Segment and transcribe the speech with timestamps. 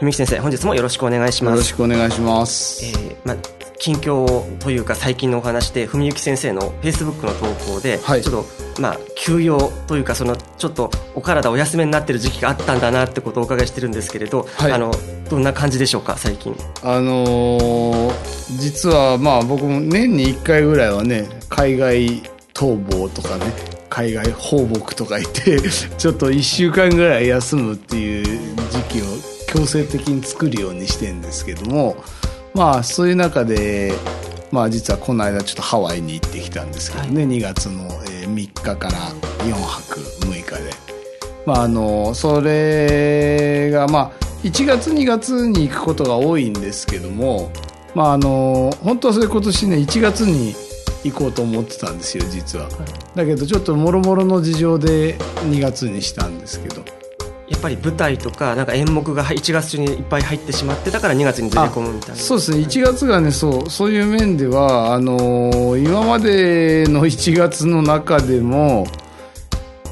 [0.00, 1.54] 文幸先生本日もよろしくお願いします。
[1.54, 3.36] よろしくお願いします、えーまあ
[3.82, 8.22] 近況というか最近のお話で文幸先生のフェイスブックの投稿で、はい。
[8.22, 8.44] ちょっ
[8.76, 14.72] とまあ休養というかそのちょっとお体お休みになってる時期があったんだなってことをお伺いしてるんですけれど、はい。
[14.72, 14.92] あの
[15.30, 16.54] どんな感じでしょうか最近？
[16.82, 18.14] あのー
[18.58, 23.46] 実はまあ僕も年に1回ぐらいはね海外逃亡とかね
[23.88, 25.58] 海外放牧とか言って
[25.96, 28.24] ちょっと1週間ぐらい休むっていう
[28.70, 29.04] 時期を
[29.52, 31.96] 強制的に作るようにしてるんですけども
[32.54, 33.92] まあそういう中で
[34.50, 38.92] まあ実はこの間ちょっとハワイに行ってきたんですけどね、2月のえー3日から
[39.44, 40.90] 4泊6日で。
[41.46, 47.50] まあ、あのそれが、まあ、1月2月に行くことが多いんですけども、
[47.94, 50.54] まあ、あの本当はそれ今年ね1月に
[51.02, 52.68] 行こうと思ってたんですよ実は。
[53.14, 55.16] だけどちょっともろもろの事情で
[55.48, 56.99] 2月にしたんですけど。
[57.50, 62.16] やっぱり舞台とかなんか演目が1月中にいっぱい入ってしまってだから2月にずれ込むみたいな。
[62.16, 62.58] そうですね。
[62.58, 68.86] 1月がねそうそういう面ではあのー今までの1月の中でも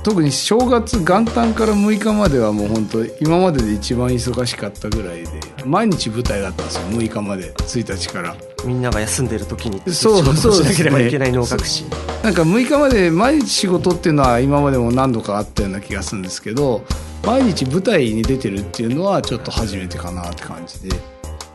[0.05, 5.28] 特に正月元旦から6日まではもう本当今までで一番忙しかったぐらいで
[5.66, 6.82] 毎日舞台だったんですよ。
[6.91, 8.37] 6日まで1日から。
[8.65, 11.84] みんなが休んでる時にそう仕事をしなければいけない能楽師
[12.25, 16.84] なんか6日まで毎日仕事っていうのは今までも何度かあったような気がするんですけど
[17.25, 20.97] 毎日舞台に出てるっていうのはちょっと初めてかなって感じで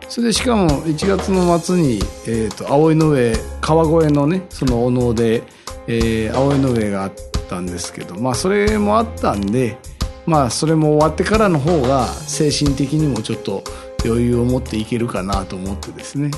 [0.10, 1.98] それでしかも1月の末に、
[2.28, 5.44] えー、と葵の上川越のねそのお能で、
[5.88, 7.14] えー、葵の上があっ
[7.50, 9.78] たんですけどまあそれもあったんで
[10.26, 13.64] まあそれも終わってからの方が精神的にもちょっと
[14.06, 16.32] 余裕を持っていけるかなと思ってですね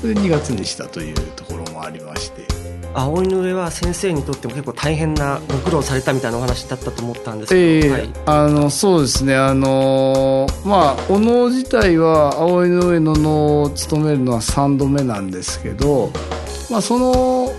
[0.00, 2.59] それで2月にしたというところもありまして。
[2.94, 9.36] 葵の上は先生にとっても結構大変なご苦労されたみたいなお話だったと思ったんですけど、ええはい、あのそうですね。
[9.36, 16.10] あのーまあお能自体は葵の上の能を務めるのは3度目なんですけど、
[16.70, 17.52] まあ、その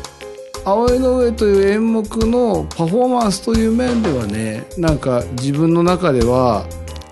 [0.64, 6.66] 葵の上という演目のパフォーマンスという面ではねなんか自分の中では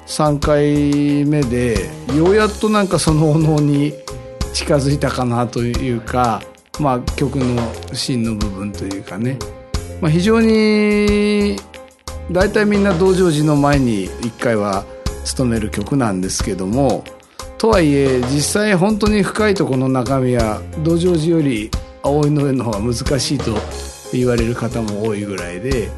[0.05, 3.93] 3回目でようやっとなんかそのお能に
[4.53, 6.41] 近づいたかなというか、
[6.79, 7.61] まあ、曲の
[7.93, 9.37] 芯の部分というかね、
[10.01, 11.57] まあ、非常に
[12.31, 14.85] 大体みんな道成寺の前に1回は
[15.25, 17.03] 務める曲なんですけども
[17.57, 21.69] とはいえ実際本当に深いとこの中身は道成寺より
[22.01, 23.55] 葵の上の方が難しいと
[24.13, 25.89] 言われる方も多いぐらいで。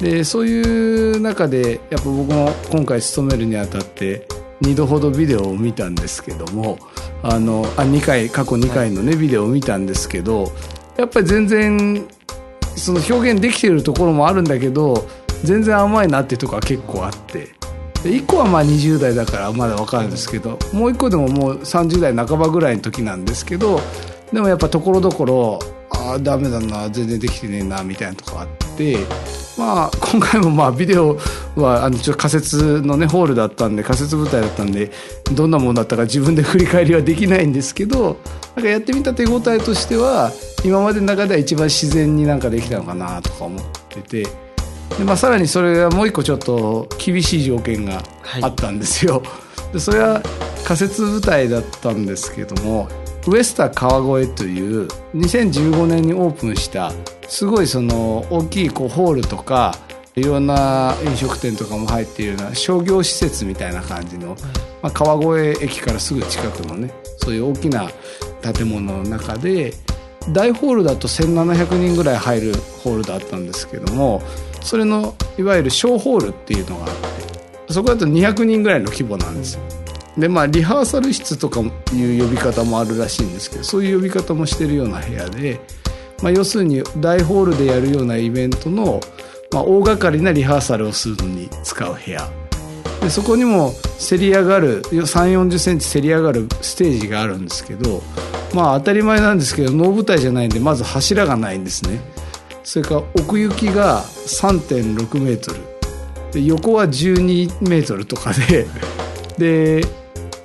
[0.00, 4.28] でそういう中でやっぱ僕も今回務めるにあたって
[4.62, 6.78] 2度ほどビデオを見たんですけども
[7.22, 10.52] あのあ2回過去2回のねビデオを見たんですけど
[10.96, 12.06] やっぱり全然
[12.76, 15.06] その表現できてるところもあるんだけど
[15.44, 17.58] 全然甘いなっていうところは結構あって。
[18.02, 23.80] で1個はまあ20代だからまだ分かるんですけどもう1個でももう30代半ばぐらいの時なんですけど
[24.32, 25.58] でもやっぱところどころ
[25.90, 28.98] ああダメだな全然できてねえなみたいなとこあって
[29.56, 31.16] まあ今回もまあビデオ
[31.56, 34.90] はあのちょっと仮設のねホールだったんで仮設舞台だったんで
[35.34, 38.18] どんなものだったか自分で振り返りはできないんですけど
[38.54, 40.30] なんかやってみた手応えとしては
[40.64, 44.22] 今までの中では一番自然になんかできたのかなとか思ってて
[44.98, 48.02] で、まあ、さらにそれがもう一個ちょっと厳しい条件が
[48.42, 49.22] あったんですよ。
[49.72, 50.22] でそれは
[50.64, 52.88] 仮設舞台だったんですけども
[53.28, 56.90] ウエスタ川越という2015年にオープンした
[57.28, 59.74] すごいその大きいこうホールとか
[60.16, 64.34] いろんな飲食店とかも入っているような商業施設みたいな感じの、
[64.82, 67.90] まあ、川越駅からすぐ近くのねそういう大きな
[68.54, 69.74] 建物の中で
[70.32, 74.22] 大ホールだと1700人ぐらい入るホールだったんですけども
[74.62, 76.90] それのいわゆる小ホールっていうのがあっ
[77.66, 79.87] てそこだと200人ぐらいの規模なんですよ。
[80.18, 85.60] でまあリハーサル室とかいう呼び方もあるらしいんですけどそういう呼び方もしてるような部屋で、
[86.22, 89.00] まあ、要するに大ホールでやるようなイベントの、
[89.52, 92.28] まあ、大掛かりなリハーサルをするのに使う部屋。
[93.00, 98.02] でそこにもせり上がる3 4 0センチせり上がるステージがあるんですけど
[98.52, 102.00] まあ当たり前なんですけど能舞台じゃないんでまず柱がないんですね。
[102.64, 105.60] それから奥行きが3.6メートル。
[106.32, 108.66] で横は12メートルとかで
[109.38, 109.86] で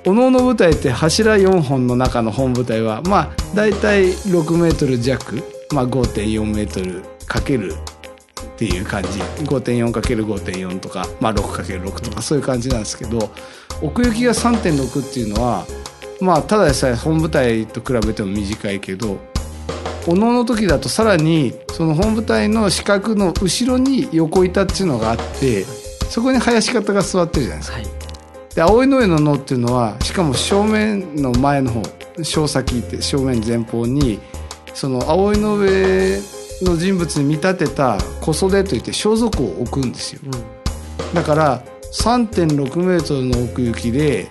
[0.06, 5.42] おのおの舞台って柱4本の中の本舞台はまあ大体6メートル弱、
[5.72, 9.08] まあ、5.4メートルかけるっていう感じ。
[9.44, 13.30] 5.4×5.4 とか、まあ、6×6 とかそういう感じなんですけど
[13.80, 15.64] 奥行きが3.6っていうのは
[16.20, 19.18] まあただでさえ本舞台と比べても短いけど
[20.06, 25.64] お能の時だとさらにその本舞台の四角の後ろに横板っていうのがあって
[26.10, 27.78] そこに林方が座ってるじゃないですか。
[27.78, 28.03] はい
[28.54, 31.82] で葵の上の能っていうのはしかも正面の前の方
[32.22, 34.20] 正先って正面前方に
[34.74, 36.20] その葵の上
[36.62, 40.20] の人物に見立てた小袖といって装束を置くんですよ。
[40.24, 41.14] うん。
[41.14, 44.28] だから3.6メートルの奥行きで、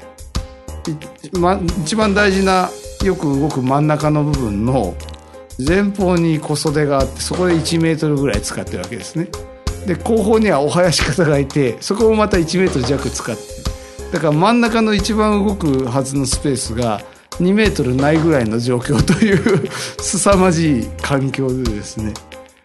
[1.34, 2.70] いま、一番大事な
[3.04, 4.96] よく動く真ん中の部分の
[5.66, 9.28] 前方に小袖があってそこで1メートルぐらい使ってるわけですね。
[9.86, 13.63] で後方にはお囃子方がいてそこもまた1メートル弱使って
[14.14, 17.02] だから真ん中の一番動くはずのスペースが
[17.40, 22.14] 2メートルないぐらいの状況という凄まじい環境でですね。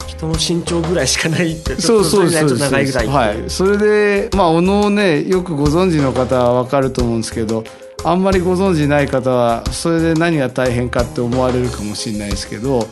[0.07, 3.49] 人の身長ぐらいしかないってそうそうそうちょっと長いぐらいはい。
[3.49, 7.65] それでまあお能をねよくご存知の方は分かると思うんですけど
[8.05, 12.87] あんまりご存知ない方はそれで何が大変かって思われるかもしれないですけど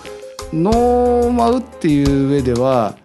[0.55, 2.97] 能を舞うっていう上では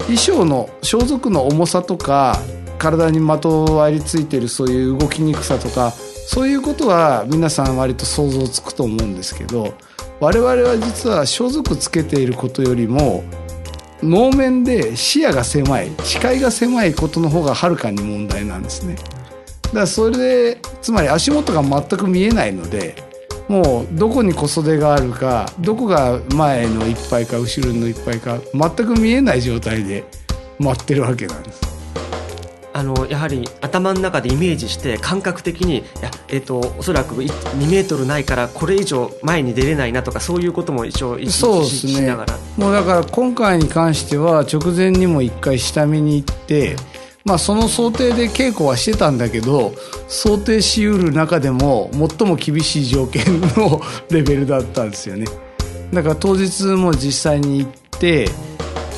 [0.00, 2.38] 衣装の装束の重さとか
[2.84, 9.74] 体にまとわりついてるそういう動きにくさとかそういうことは皆さん割と想像つくと思うんですけど
[10.20, 13.24] 我々は実は装束つけていることよりも
[14.02, 18.96] 能面で視野が狭い視界が狭いことの方がはるかに問題なんですね。
[19.62, 22.96] だからそれでつまり足元が全く見えないので
[23.48, 30.04] もうどこに小袖があるかどこが前のいっぱいか後ろのいっぱいか全く見えない状態で
[30.58, 31.63] 待ってるわけなんです。
[32.74, 42.36] あのやはり頭の中でイメージして感覚的にいや、えっとおそらくい2メートルないからこれ以上前に出れないなとかそういうことも一応意識し,、ながら。
[42.56, 46.74] もうだから今回に関しては直前にも一回下見に行って、
[47.24, 49.72] まあその想定で稽古はしてたんだけど
[50.08, 53.80] 想定しうる中でも最も厳しい条件の
[54.10, 55.26] レベルだったんですよね。
[55.92, 58.28] だから当日も実際に行って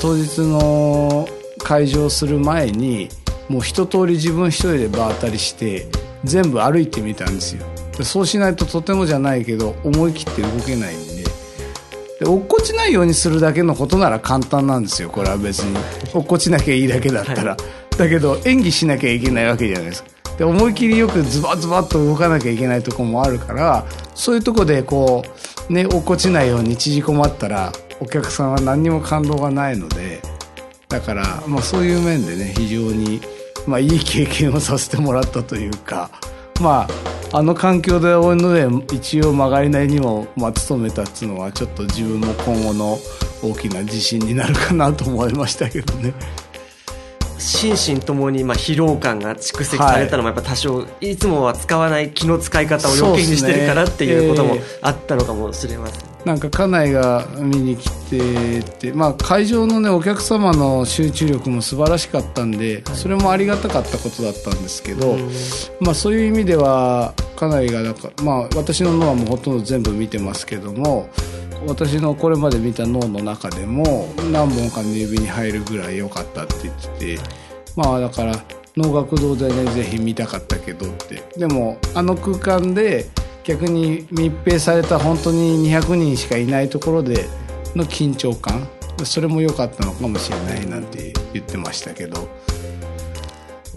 [0.01, 1.29] 当日の
[1.59, 3.11] 会場する前に
[3.49, 5.87] もう一通り自分一人で場当たりして
[6.25, 7.65] 全部歩いてみたんですよ。
[7.97, 11.17] でそうしないととてもじゃないけど思い切って動けないんで。
[12.19, 15.11] で落っこちないようにするだけのことなら簡単なんですよ。
[15.11, 15.77] これは別に。
[16.15, 17.57] 落っこちなきゃいいだけだったら、
[17.99, 20.17] だけど演技しなきゃいけないわけじゃないですか。
[20.39, 25.25] で思い切りよくズバズバっと動かなきゃいけないとこもあるからそういうとこでこ
[25.71, 30.21] うね落っこちないように縮こまったらお客さんは何にも感動がないので
[30.89, 33.21] だから、まあ、そういう面でね非常に、
[33.67, 36.11] まあ、いい経験をさせてもらったというか
[36.61, 36.89] まあ
[37.33, 42.99] あの環境で俺ので一応曲がりなりにも、まあ、務めたっていうのはちょっと自分も今後の
[43.43, 46.15] 大きな自信になるかなと思いましたけどね。
[47.39, 65.31] 心身ともにまあ疲労感が蓄積されたのもやっぱ多少、い、つもは使わない気の使い方を余計にしてるからっていうこともあったのかもしれません、なんか家内が見に来てて、まあ、会場のねお客様の集中力も素晴らしかったんで、それもありがたかったことだったんですけど、うん。
[65.79, 71.09] まあ、そういう意味では家内がなんか、まあ、私の脳はもうほとんど全部見てますけども
[71.69, 77.19] 私のこれまで見た脳の中でも何本かの指に入るぐらい良かったって言ってて
[77.77, 78.35] まあだから
[78.77, 81.23] 能楽堂でねぜひ見たかったけどって。
[81.39, 83.07] でもあの空間で
[83.47, 87.29] 逆に密閉された本当に200人しかいないところで
[87.77, 88.69] の緊張感
[89.05, 92.29] それも良かったのかもしれないなんて言ってましたけど。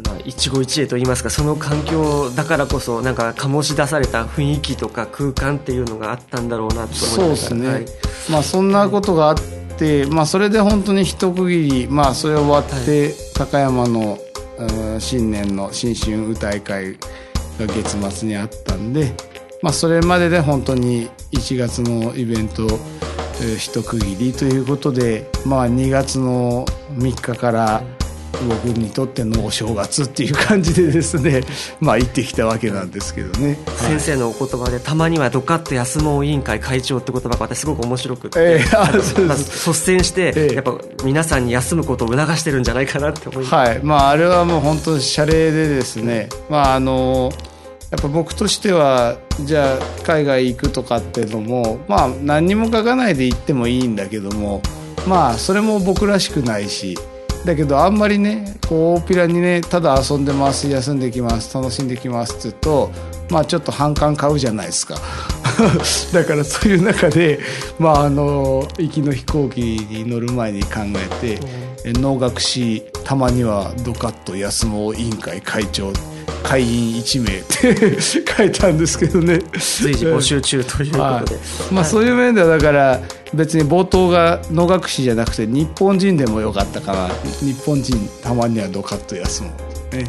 [0.08, 7.86] まあ、一期一会といいますかその環境だからこそなんか醸し出された雰囲気とか空間っていうのがあったんだろうなと思いながらそうですね、はい。
[8.32, 9.36] まあそんなことがあっ
[9.78, 14.18] て、まあ、それで本当に一区切り、まあ、それ終わって、高山の
[14.58, 16.94] うん新年の新春歌い会
[17.60, 19.14] が月末にあったんで、
[19.62, 26.66] まあ、それまでで本当に1月のイベント、えー一区切りということで、まあ、2月の
[26.98, 27.82] 3日から
[28.48, 31.42] 僕にとってのお正月っていう感じでですね
[31.80, 33.58] まあ行ってきたわけなんですけどね。
[33.78, 40.56] 先生のお言葉でたまにはドカッと休もう委員会会長って言葉が私すごく面白くて、えー率先して、ええ。
[40.56, 43.80] やっぱ皆さんに休むことを促してるんじゃないかなって思います、はい。
[43.84, 47.32] まああれはもう本当謝礼でですねまああの
[47.91, 54.62] やっぱ僕としてはじゃあ海外行くとかっていうのもまあ何にも書かないで行ってもいいんだけども
[55.08, 56.98] まあそれも僕らしくないし
[57.46, 62.91] だけどあんまりねこう大っぴらにねただ遊んでます休んできます楽しんできますって言うと
[63.31, 64.96] まあちょっと反感買うじゃないですか。
[66.13, 67.39] だからそういう中で
[67.77, 70.79] まああの行きの飛行機に乗る前に考
[71.22, 71.39] えて、
[71.86, 75.91] え能楽師たまにはドカッと休もう委員会会長
[76.43, 79.39] 会員1名って書いたんですけどね。
[79.81, 81.24] 随時募集中ということで、は
[81.72, 81.74] い。
[81.74, 83.00] まあ、そういう面ではだから
[83.34, 87.10] 別に冒頭が能楽師じゃなくて日本人でもよかったから
[87.41, 89.50] 日本人たまにはドカッと休も
[89.91, 90.05] う、ね。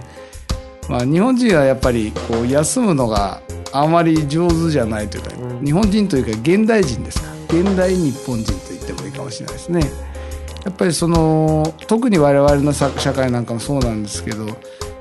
[0.88, 3.40] まあ、日本人はやっぱりこう休むのが
[3.72, 5.64] あまり上手じゃないというか、うん。
[5.64, 9.80] 日本人というか現代人ですか現代日本人と言ってもいいかもしれないですね。
[10.64, 14.46] やっぱりその特に我々のさ社会なんかもそうなんですけど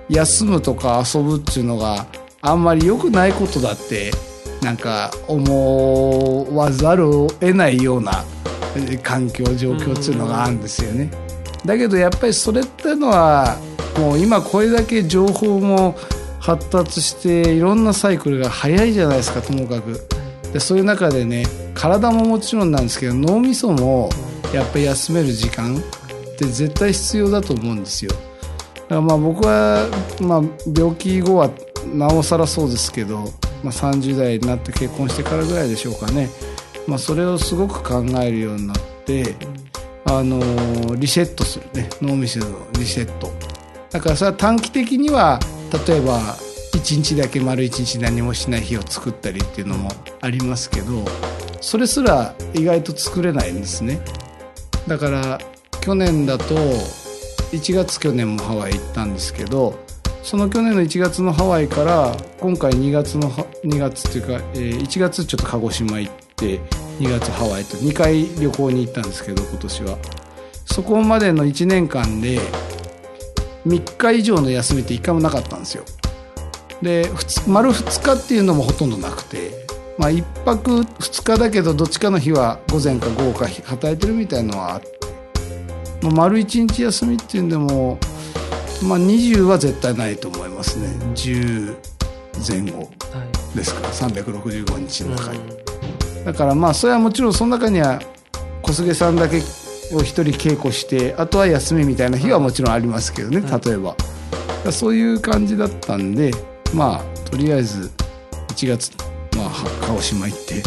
[0.10, 2.08] 休むとか遊ぶっていうのが
[2.42, 4.12] あんまり良くないことだって
[4.62, 8.24] なんか思わざるを得ないような
[9.04, 11.12] 環境状況っていうのがあるんですよね。
[11.66, 13.58] だけどやっぱりそれってのは
[13.98, 15.96] もう今これだけ情報も
[16.40, 20.08] 発達していろんなサイクルが早いじゃないですかともかく。
[20.54, 24.10] でそういう中でね体ももちろんなんですけど脳みそも
[24.54, 25.80] やっぱり休める時間っ
[26.38, 28.12] て絶対必要だと思うんですよ。
[28.90, 29.88] からまあ僕は、
[30.22, 30.42] まあ、
[30.76, 31.52] 病気後は
[31.94, 33.20] なおさらそうですけど、
[33.64, 36.30] まあ、30代になって結婚してからぐらいでしょうかね、
[36.88, 39.36] まあ、それをすごく考えるようになって、
[40.06, 41.90] あのリセットするね。
[42.02, 43.32] 脳みそのリセット。
[43.92, 45.40] だからそれは短期的には
[45.88, 46.20] 例えば
[46.74, 49.92] 1日だけ丸1日何もしない日を作ったりっていうのも
[50.22, 51.06] ありますけど
[51.60, 54.00] それすら意外と作れないんですね。
[54.88, 55.40] だから
[55.82, 56.56] 去年だと
[57.52, 59.78] 1月去年もハワイ行ったんですけど
[60.24, 66.60] その去年の1月のハワイから今回2月の2月っていうか、えー1月ちょっと鹿児島行って
[67.00, 69.98] 2月ハワイと2回旅行に行ったんですけど今年は。
[70.66, 72.40] そこまでの1年間で
[73.66, 75.84] 3日以上の休みって1回もなかったんですよ。
[76.82, 77.10] で
[77.48, 79.66] 丸2日っていうのもほとんどなくて
[79.98, 84.99] まあ1泊2日だけどどっちかの日は午前か午後か働いてるみたいのはあって
[86.02, 87.98] まあ丸1日休みっていうんでも
[88.84, 90.88] まあ20は絶対ないと思いますね。
[91.16, 91.76] 10
[92.48, 92.86] 前後は
[93.54, 93.58] い。
[93.58, 96.26] ですから365日の中に、うん。
[96.26, 98.00] だからまあそれはもちろんその中には
[98.62, 103.62] 小菅さんだけを一人稽古してあとは休みみたいな日はもちろんありますけどね、はい。
[103.66, 103.96] 例えば。
[104.72, 106.32] そういう感じだったんで
[106.74, 107.90] まあとりあえず
[108.50, 108.92] 1月、
[109.36, 110.62] まあ、は鹿児島行って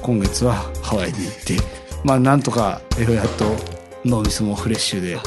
[0.00, 1.56] 今月はハワイに行って
[2.04, 3.75] まあなんとかようやっと
[4.06, 5.18] 脳みそもフレッシュで。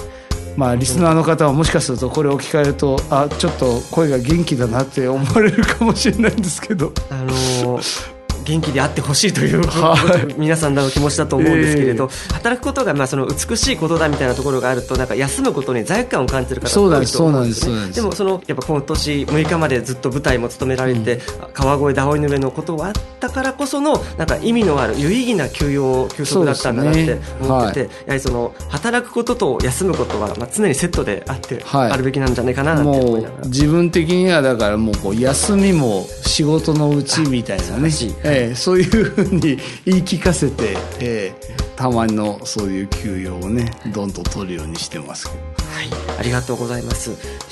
[0.58, 9.96] まあ、リスナーの方はもしかするとこれを聞かれるとあちょっと声が元気だなって思われるかもしれないんですけどあのー元気であってほしいという、 は
[10.30, 10.34] い。
[10.38, 21.20] 皆さんの気持ちだと思うんですけれど、働くことがまあその美しいことだみたいなところがあるとなんか休むことに罪悪感を感じてる方が多いと思うんですそうなんですねでもそのやっぱ今年6日までずっと舞台も務められて、
[21.54, 27.90] 川越ダオイの上のことがあったからこそのなんか意味のある有意義な休養休息だったんだなって思ってて、はい。
[27.90, 31.92] やはりその働くことと休むことはまあ常にセットであって、はい。
[31.92, 33.44] あるべきなんじゃないかなて思もいながら。
[33.44, 33.48] う。
[33.48, 37.90] 自分的にはだからもうこう休みも仕事のうちみたいなね
[38.30, 45.40] ええそういうふうに言い聞かせて、ええたまにのそういう休養をねどんどん取るようにしてますけど。
[45.70, 45.88] はい、
[46.20, 47.12] ありがとうございます。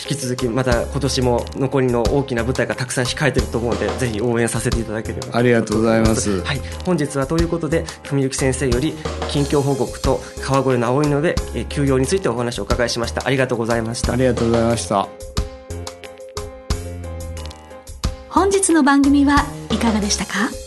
[0.09, 6.41] 引き続きまた今年も残りの大きな舞台がたくさん控えていると思うので、ぜひ応援させていただければありがとうございます。
[6.41, 8.93] はい、本日はということで、文幸先生より
[9.29, 13.25] 近況報告と川越の葵の上、えー休養についてお話をお伺いしました。
[13.25, 14.11] ありがとうございました。
[14.11, 14.15] あ。
[14.17, 15.07] りがとうございました。
[18.29, 20.66] 本日の番組はいかがでしたか？